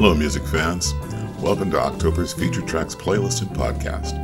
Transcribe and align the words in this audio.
Hello, 0.00 0.14
music 0.14 0.44
fans. 0.44 0.94
Welcome 1.40 1.72
to 1.72 1.80
October's 1.80 2.32
Feature 2.32 2.62
Tracks 2.62 2.94
playlist 2.94 3.42
and 3.42 3.50
podcast. 3.50 4.14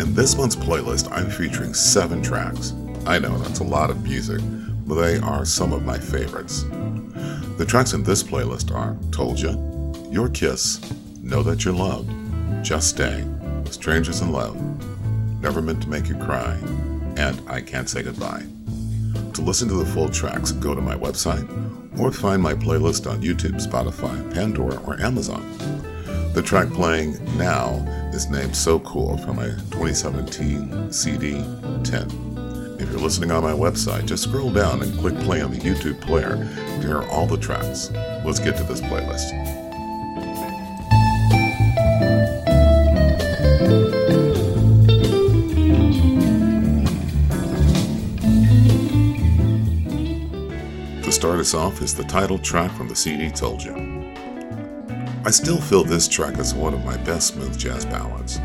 In 0.00 0.14
this 0.14 0.36
month's 0.36 0.56
playlist, 0.56 1.08
I'm 1.12 1.30
featuring 1.30 1.72
seven 1.74 2.20
tracks. 2.20 2.74
I 3.06 3.20
know 3.20 3.38
that's 3.38 3.60
a 3.60 3.64
lot 3.64 3.88
of 3.88 4.02
music, 4.02 4.40
but 4.84 4.96
they 4.96 5.18
are 5.18 5.44
some 5.44 5.72
of 5.72 5.84
my 5.84 5.96
favorites. 5.96 6.64
The 7.56 7.64
tracks 7.68 7.92
in 7.92 8.02
this 8.02 8.24
playlist 8.24 8.74
are 8.74 8.96
Told 9.12 9.38
Ya, 9.38 9.54
Your 10.10 10.28
Kiss, 10.28 10.80
Know 11.22 11.44
That 11.44 11.64
You're 11.64 11.74
Loved, 11.74 12.10
Just 12.64 12.88
Stay, 12.88 13.24
Strangers 13.70 14.22
in 14.22 14.32
Love, 14.32 14.60
Never 15.40 15.62
Meant 15.62 15.82
to 15.82 15.88
Make 15.88 16.08
You 16.08 16.16
Cry, 16.16 16.58
and 17.16 17.40
I 17.48 17.60
Can't 17.60 17.88
Say 17.88 18.02
Goodbye. 18.02 18.44
To 19.34 19.40
listen 19.40 19.68
to 19.68 19.74
the 19.74 19.86
full 19.86 20.08
tracks, 20.08 20.50
go 20.50 20.74
to 20.74 20.80
my 20.80 20.96
website 20.96 21.48
or 21.98 22.12
find 22.12 22.42
my 22.42 22.54
playlist 22.54 23.10
on 23.10 23.20
YouTube, 23.20 23.64
Spotify, 23.64 24.32
Pandora, 24.32 24.76
or 24.86 25.00
Amazon. 25.00 25.42
The 26.32 26.42
track 26.42 26.70
playing 26.70 27.18
now 27.36 27.70
is 28.12 28.28
named 28.30 28.54
So 28.54 28.78
Cool 28.80 29.16
from 29.18 29.36
my 29.36 29.48
2017 29.70 30.92
CD 30.92 31.44
10. 31.84 32.76
If 32.78 32.90
you're 32.90 33.00
listening 33.00 33.32
on 33.32 33.42
my 33.42 33.52
website, 33.52 34.06
just 34.06 34.22
scroll 34.22 34.52
down 34.52 34.82
and 34.82 34.96
click 34.98 35.18
play 35.20 35.40
on 35.40 35.50
the 35.50 35.58
YouTube 35.58 36.00
player 36.00 36.36
to 36.36 36.86
hear 36.86 37.02
all 37.10 37.26
the 37.26 37.36
tracks. 37.36 37.90
Let's 38.24 38.38
get 38.38 38.56
to 38.56 38.62
this 38.62 38.80
playlist. 38.80 39.67
Start 51.18 51.40
us 51.40 51.52
off 51.52 51.82
is 51.82 51.96
the 51.96 52.04
title 52.04 52.38
track 52.38 52.70
from 52.70 52.86
the 52.86 52.94
CD 52.94 53.28
Told 53.28 53.64
Ya. 53.64 53.74
I 55.24 55.32
still 55.32 55.60
feel 55.60 55.82
this 55.82 56.06
track 56.06 56.38
as 56.38 56.54
one 56.54 56.72
of 56.72 56.84
my 56.84 56.96
best 56.98 57.34
smooth 57.34 57.58
jazz 57.58 57.84
ballads. 57.84 58.38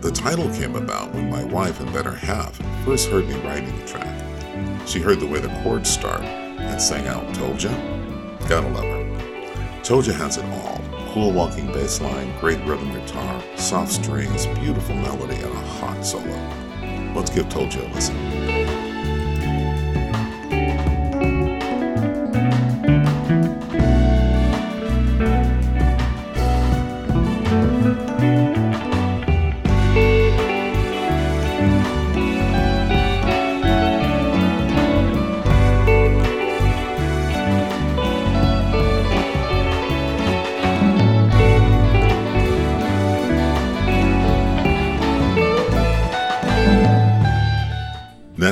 The 0.00 0.12
title 0.12 0.48
came 0.54 0.76
about 0.76 1.12
when 1.12 1.28
my 1.28 1.42
wife 1.42 1.80
and 1.80 1.92
better 1.92 2.12
half 2.12 2.54
first 2.84 3.08
heard 3.08 3.26
me 3.26 3.34
writing 3.40 3.76
the 3.76 3.86
track. 3.86 4.86
She 4.86 5.00
heard 5.00 5.18
the 5.18 5.26
way 5.26 5.40
the 5.40 5.48
chords 5.64 5.90
start 5.90 6.20
and 6.20 6.80
sang 6.80 7.08
out 7.08 7.34
Told 7.34 7.60
Ya? 7.60 7.72
Gotta 8.48 8.68
love 8.68 8.84
her. 8.84 9.82
Told 9.82 10.06
Ya 10.06 10.12
has 10.12 10.36
it 10.36 10.44
all 10.44 10.80
cool 11.12 11.32
walking 11.32 11.66
bass 11.72 12.00
line, 12.00 12.38
great 12.38 12.60
rhythm 12.66 12.92
guitar, 12.92 13.42
soft 13.56 13.90
strings, 13.90 14.46
beautiful 14.60 14.94
melody, 14.94 15.34
and 15.34 15.52
a 15.52 15.66
hot 15.80 16.06
solo. 16.06 16.22
Let's 17.16 17.30
give 17.30 17.48
Told 17.48 17.74
Ya 17.74 17.80
a 17.80 17.90
listen. 17.92 18.57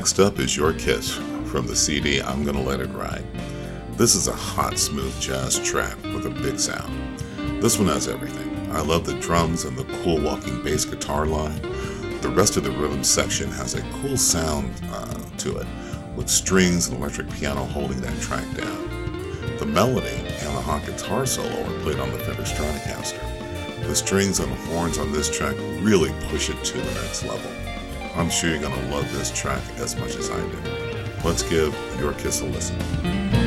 Next 0.07 0.21
up 0.21 0.39
is 0.39 0.57
Your 0.57 0.73
Kiss 0.73 1.11
from 1.47 1.67
the 1.67 1.75
CD 1.75 2.23
I'm 2.23 2.45
Gonna 2.45 2.63
Let 2.63 2.79
It 2.79 2.91
Ride. 2.91 3.25
This 3.95 4.15
is 4.15 4.29
a 4.29 4.33
hot, 4.33 4.79
smooth 4.79 5.21
jazz 5.21 5.59
track 5.59 6.01
with 6.05 6.27
a 6.27 6.31
big 6.31 6.61
sound. 6.61 7.19
This 7.61 7.77
one 7.77 7.89
has 7.89 8.07
everything. 8.07 8.71
I 8.71 8.83
love 8.83 9.05
the 9.05 9.19
drums 9.19 9.65
and 9.65 9.77
the 9.77 9.83
cool 10.05 10.21
walking 10.21 10.63
bass 10.63 10.85
guitar 10.85 11.27
line. 11.27 11.61
The 12.21 12.29
rest 12.29 12.57
of 12.57 12.63
the 12.63 12.71
rhythm 12.71 13.03
section 13.03 13.51
has 13.51 13.75
a 13.75 13.83
cool 14.01 14.17
sound 14.17 14.73
uh, 14.93 15.19
to 15.39 15.57
it, 15.57 15.67
with 16.15 16.29
strings 16.29 16.87
and 16.87 16.99
electric 16.99 17.29
piano 17.31 17.65
holding 17.65 18.01
that 18.03 18.21
track 18.21 18.47
down. 18.55 19.59
The 19.59 19.67
melody 19.67 20.07
and 20.07 20.57
the 20.57 20.63
hot 20.63 20.87
guitar 20.87 21.27
solo 21.27 21.65
are 21.65 21.81
played 21.81 21.99
on 21.99 22.13
the 22.13 22.21
Fender 22.21 22.45
Stratocaster. 22.45 23.85
The 23.89 23.97
strings 23.97 24.39
and 24.39 24.53
the 24.53 24.57
horns 24.67 24.99
on 24.99 25.11
this 25.11 25.37
track 25.37 25.57
really 25.81 26.13
push 26.29 26.49
it 26.49 26.63
to 26.63 26.79
the 26.79 26.95
next 26.95 27.25
level. 27.25 27.51
I'm 28.17 28.31
sure 28.31 28.49
you're 28.51 28.61
going 28.61 28.73
to 28.73 28.89
love 28.89 29.13
this 29.13 29.31
track 29.31 29.63
as 29.77 29.95
much 29.97 30.17
as 30.17 30.31
I 30.31 30.41
do. 30.41 30.59
Let's 31.23 31.43
give 31.43 31.75
Your 32.01 32.15
Kiss 32.15 32.41
a 32.41 32.47
listen. 32.47 33.46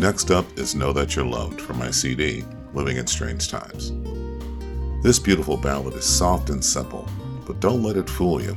Next 0.00 0.30
up 0.30 0.46
is 0.56 0.76
Know 0.76 0.92
That 0.92 1.16
You're 1.16 1.24
Loved 1.24 1.60
from 1.60 1.80
my 1.80 1.90
CD, 1.90 2.44
Living 2.72 2.98
in 2.98 3.06
Strange 3.08 3.48
Times. 3.48 3.92
This 5.02 5.18
beautiful 5.18 5.56
ballad 5.56 5.94
is 5.94 6.04
soft 6.04 6.50
and 6.50 6.64
simple, 6.64 7.08
but 7.44 7.58
don't 7.58 7.82
let 7.82 7.96
it 7.96 8.08
fool 8.08 8.40
you. 8.40 8.56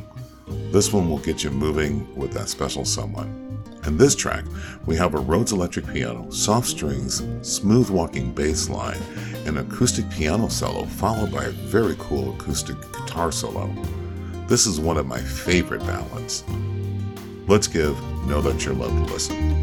This 0.71 0.93
one 0.93 1.09
will 1.09 1.17
get 1.17 1.43
you 1.43 1.49
moving 1.49 2.15
with 2.15 2.31
that 2.33 2.47
special 2.47 2.85
someone. 2.85 3.59
In 3.87 3.97
this 3.97 4.13
track, 4.13 4.45
we 4.85 4.95
have 4.97 5.15
a 5.15 5.19
Rhodes 5.19 5.51
electric 5.51 5.87
piano, 5.87 6.29
soft 6.29 6.67
strings, 6.67 7.23
smooth 7.41 7.89
walking 7.89 8.31
bass 8.33 8.69
line, 8.69 9.01
an 9.47 9.57
acoustic 9.57 10.07
piano 10.11 10.47
solo, 10.47 10.85
followed 10.85 11.31
by 11.31 11.45
a 11.45 11.49
very 11.49 11.95
cool 11.97 12.35
acoustic 12.35 12.79
guitar 12.91 13.31
solo. 13.31 13.67
This 14.45 14.67
is 14.67 14.79
one 14.79 14.97
of 14.97 15.07
my 15.07 15.19
favorite 15.19 15.81
ballads. 15.87 16.43
Let's 17.47 17.67
give 17.67 17.99
Know 18.27 18.41
That 18.41 18.63
You're 18.63 18.75
Loved 18.75 19.09
a 19.09 19.11
listen. 19.11 19.60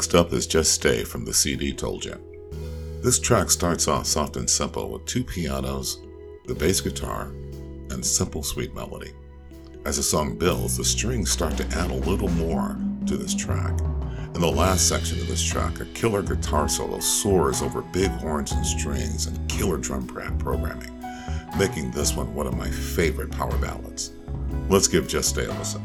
Next 0.00 0.14
up 0.14 0.32
is 0.32 0.46
Just 0.46 0.72
Stay 0.72 1.04
from 1.04 1.26
the 1.26 1.34
CD 1.34 1.74
Told 1.74 2.06
Ya. 2.06 2.14
This 3.02 3.20
track 3.20 3.50
starts 3.50 3.86
off 3.86 4.06
soft 4.06 4.38
and 4.38 4.48
simple 4.48 4.88
with 4.88 5.04
two 5.04 5.22
pianos, 5.22 5.98
the 6.46 6.54
bass 6.54 6.80
guitar, 6.80 7.24
and 7.90 8.02
simple 8.02 8.42
sweet 8.42 8.74
melody. 8.74 9.12
As 9.84 9.98
the 9.98 10.02
song 10.02 10.38
builds, 10.38 10.78
the 10.78 10.86
strings 10.86 11.30
start 11.30 11.58
to 11.58 11.66
add 11.76 11.90
a 11.90 12.08
little 12.08 12.30
more 12.30 12.78
to 13.04 13.18
this 13.18 13.34
track. 13.34 13.78
In 14.34 14.40
the 14.40 14.50
last 14.50 14.88
section 14.88 15.20
of 15.20 15.28
this 15.28 15.44
track, 15.44 15.80
a 15.80 15.84
killer 15.84 16.22
guitar 16.22 16.66
solo 16.66 16.98
soars 17.00 17.60
over 17.60 17.82
big 17.82 18.08
horns 18.08 18.52
and 18.52 18.64
strings 18.64 19.26
and 19.26 19.50
killer 19.50 19.76
drum 19.76 20.06
programming, 20.06 20.98
making 21.58 21.90
this 21.90 22.16
one 22.16 22.34
one 22.34 22.46
of 22.46 22.56
my 22.56 22.70
favorite 22.70 23.32
power 23.32 23.58
ballads. 23.58 24.12
Let's 24.70 24.88
give 24.88 25.06
Just 25.08 25.28
Stay 25.28 25.44
a 25.44 25.52
listen. 25.52 25.82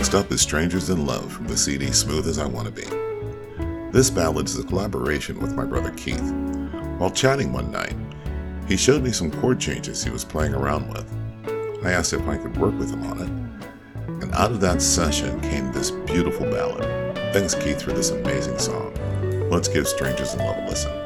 Next 0.00 0.14
up 0.14 0.32
is 0.32 0.40
Strangers 0.40 0.88
in 0.88 1.04
Love 1.04 1.30
from 1.30 1.46
the 1.46 1.58
CD 1.58 1.92
Smooth 1.92 2.26
as 2.26 2.38
I 2.38 2.46
Wanna 2.46 2.70
Be. 2.70 2.86
This 3.92 4.08
ballad 4.08 4.46
is 4.46 4.58
a 4.58 4.64
collaboration 4.64 5.38
with 5.38 5.54
my 5.54 5.66
brother 5.66 5.90
Keith. 5.90 6.32
While 6.96 7.10
chatting 7.10 7.52
one 7.52 7.70
night, 7.70 7.94
he 8.66 8.78
showed 8.78 9.02
me 9.02 9.12
some 9.12 9.30
chord 9.30 9.60
changes 9.60 10.02
he 10.02 10.08
was 10.08 10.24
playing 10.24 10.54
around 10.54 10.88
with. 10.88 11.04
I 11.84 11.92
asked 11.92 12.14
if 12.14 12.26
I 12.26 12.38
could 12.38 12.56
work 12.56 12.78
with 12.78 12.90
him 12.90 13.04
on 13.04 13.20
it, 13.20 14.22
and 14.22 14.32
out 14.32 14.52
of 14.52 14.62
that 14.62 14.80
session 14.80 15.38
came 15.42 15.70
this 15.70 15.90
beautiful 15.90 16.50
ballad. 16.50 17.14
Thanks, 17.34 17.54
Keith, 17.54 17.82
for 17.82 17.92
this 17.92 18.08
amazing 18.08 18.58
song. 18.58 18.94
Let's 19.50 19.68
give 19.68 19.86
Strangers 19.86 20.32
in 20.32 20.38
Love 20.38 20.56
a 20.56 20.66
listen. 20.66 20.99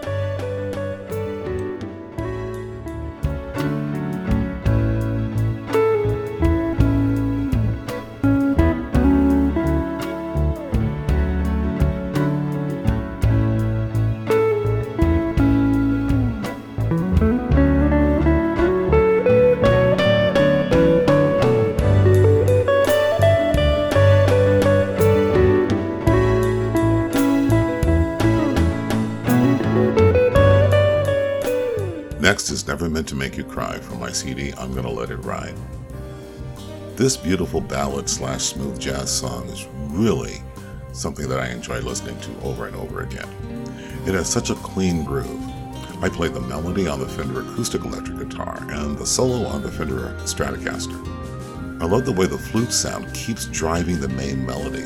Next 32.44 32.52
is 32.52 32.68
Never 32.68 32.90
Meant 32.90 33.08
to 33.08 33.14
Make 33.14 33.38
You 33.38 33.44
Cry 33.44 33.78
from 33.78 34.00
my 34.00 34.12
CD 34.12 34.52
I'm 34.58 34.74
Gonna 34.74 34.90
Let 34.90 35.08
It 35.08 35.16
Ride. 35.16 35.54
This 36.94 37.16
beautiful 37.16 37.62
ballad 37.62 38.06
slash 38.06 38.42
smooth 38.42 38.78
jazz 38.78 39.10
song 39.10 39.48
is 39.48 39.66
really 39.88 40.42
something 40.92 41.26
that 41.30 41.40
I 41.40 41.48
enjoy 41.48 41.80
listening 41.80 42.20
to 42.20 42.40
over 42.42 42.66
and 42.66 42.76
over 42.76 43.00
again. 43.00 43.26
It 44.06 44.12
has 44.12 44.28
such 44.28 44.50
a 44.50 44.56
clean 44.56 45.04
groove. 45.04 45.40
I 46.02 46.10
play 46.10 46.28
the 46.28 46.42
melody 46.42 46.86
on 46.86 47.00
the 47.00 47.08
Fender 47.08 47.40
acoustic 47.40 47.82
electric 47.82 48.18
guitar 48.18 48.58
and 48.68 48.98
the 48.98 49.06
solo 49.06 49.48
on 49.48 49.62
the 49.62 49.72
Fender 49.72 50.14
Stratocaster. 50.24 51.00
I 51.80 51.86
love 51.86 52.04
the 52.04 52.12
way 52.12 52.26
the 52.26 52.36
flute 52.36 52.74
sound 52.74 53.10
keeps 53.14 53.46
driving 53.46 54.00
the 54.00 54.08
main 54.08 54.44
melody 54.44 54.82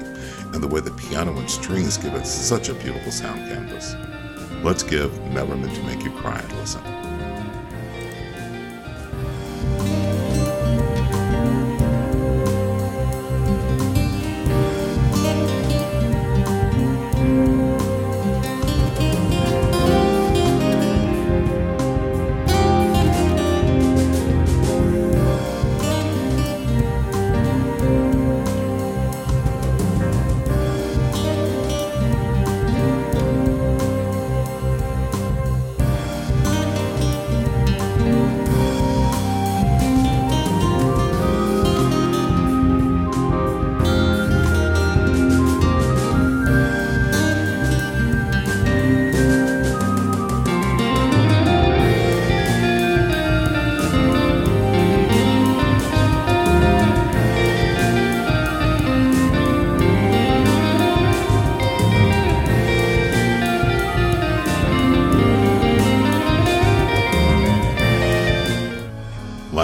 and 0.54 0.62
the 0.62 0.68
way 0.68 0.80
the 0.80 0.92
piano 0.92 1.36
and 1.36 1.50
strings 1.50 1.96
give 1.96 2.14
it 2.14 2.24
such 2.24 2.68
a 2.68 2.74
beautiful 2.74 3.10
sound 3.10 3.40
canvas. 3.48 3.96
Let's 4.62 4.84
give 4.84 5.20
Never 5.32 5.56
Meant 5.56 5.74
to 5.74 5.82
Make 5.82 6.04
You 6.04 6.12
Cry 6.12 6.38
a 6.38 6.54
listen. 6.54 7.07
Bye. 9.76 9.97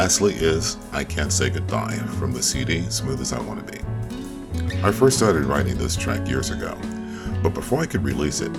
Lastly 0.05 0.35
is 0.35 0.77
I 0.93 1.03
Can't 1.03 1.33
Say 1.33 1.49
Goodbye 1.49 1.97
from 2.19 2.31
the 2.31 2.43
CD 2.43 2.83
Smooth 2.91 3.23
as 3.23 3.33
I 3.33 3.41
Want 3.41 3.67
to 3.67 3.73
Be. 3.73 3.79
I 4.83 4.93
first 4.93 5.17
started 5.17 5.47
writing 5.47 5.79
this 5.79 5.97
track 5.97 6.29
years 6.29 6.51
ago, 6.51 6.77
but 7.43 7.55
before 7.55 7.81
I 7.81 7.87
could 7.87 8.05
release 8.05 8.43
it, 8.43 8.55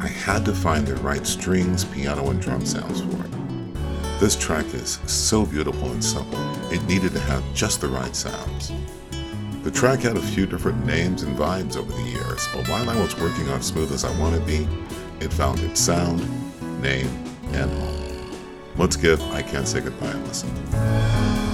I 0.00 0.06
had 0.06 0.46
to 0.46 0.54
find 0.54 0.86
the 0.86 0.96
right 1.02 1.26
strings, 1.26 1.84
piano, 1.84 2.30
and 2.30 2.40
drum 2.40 2.64
sounds 2.64 3.02
for 3.02 3.26
it. 3.26 4.20
This 4.20 4.36
track 4.36 4.64
is 4.72 4.98
so 5.04 5.44
beautiful 5.44 5.90
and 5.90 6.02
simple, 6.02 6.40
it 6.72 6.82
needed 6.84 7.12
to 7.12 7.20
have 7.20 7.44
just 7.52 7.82
the 7.82 7.88
right 7.88 8.16
sounds. 8.16 8.72
The 9.64 9.70
track 9.70 10.00
had 10.00 10.16
a 10.16 10.22
few 10.22 10.46
different 10.46 10.86
names 10.86 11.24
and 11.24 11.36
vibes 11.36 11.76
over 11.76 11.92
the 11.92 12.08
years, 12.08 12.48
but 12.54 12.66
while 12.70 12.88
I 12.88 12.98
was 12.98 13.14
working 13.20 13.50
on 13.50 13.60
Smooth 13.60 13.92
as 13.92 14.06
I 14.06 14.18
Want 14.18 14.34
to 14.34 14.40
Be, 14.46 14.66
it 15.20 15.30
found 15.30 15.60
its 15.60 15.78
sound, 15.78 16.20
name, 16.80 17.10
and 17.52 17.70
home. 17.70 18.05
Let's 18.78 18.96
give 18.96 19.22
I 19.32 19.42
Can't 19.42 19.66
Say 19.66 19.80
Goodbye 19.80 20.12
a 20.12 20.18
listen. 20.18 21.45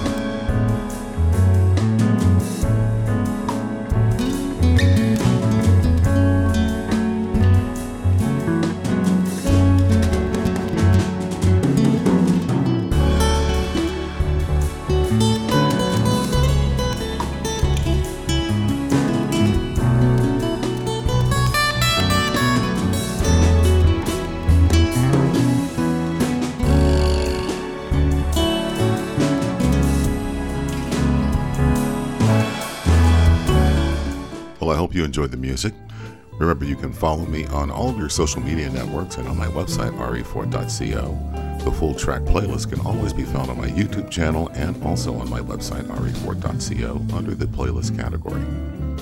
Hope 34.93 34.99
you 34.99 35.05
enjoyed 35.05 35.31
the 35.31 35.37
music. 35.37 35.73
Remember, 36.37 36.65
you 36.65 36.75
can 36.75 36.93
follow 36.93 37.25
me 37.25 37.45
on 37.47 37.71
all 37.71 37.89
of 37.89 37.97
your 37.97 38.09
social 38.09 38.41
media 38.41 38.69
networks 38.69 39.17
and 39.17 39.27
on 39.27 39.37
my 39.37 39.47
website, 39.47 39.91
re4.co. 39.97 41.63
The 41.63 41.71
full 41.71 41.95
track 41.95 42.21
playlist 42.23 42.69
can 42.69 42.79
always 42.85 43.13
be 43.13 43.23
found 43.23 43.49
on 43.49 43.57
my 43.57 43.69
YouTube 43.69 44.11
channel 44.11 44.49
and 44.49 44.81
also 44.83 45.15
on 45.15 45.29
my 45.29 45.39
website, 45.39 45.83
re4.co, 45.87 47.15
under 47.15 47.33
the 47.33 47.45
playlist 47.45 47.97
category. 47.97 48.43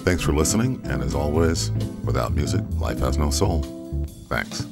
Thanks 0.04 0.24
for 0.24 0.34
listening, 0.34 0.82
and 0.86 1.02
as 1.04 1.14
always, 1.14 1.72
without 2.06 2.34
music, 2.34 2.62
life 2.80 3.00
has 3.00 3.18
no 3.18 3.30
soul. 3.30 3.64
Thanks. 4.30 4.66